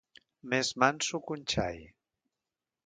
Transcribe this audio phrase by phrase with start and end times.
[0.53, 1.79] Més manso que un xai.